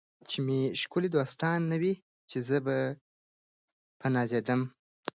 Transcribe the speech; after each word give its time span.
چي 0.29 0.37
مي 0.45 0.59
ښکلي 0.81 1.09
دوستان 1.15 1.59
نه 1.71 1.77
وي 1.81 1.93
چي 2.29 2.37
به 2.39 2.45
زه 2.47 2.57
په 3.99 4.07
نازېدمه 4.15 4.67